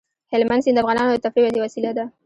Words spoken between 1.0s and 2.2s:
د تفریح یوه وسیله ده.